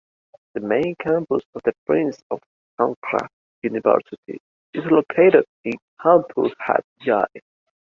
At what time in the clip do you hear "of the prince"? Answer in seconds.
1.53-2.23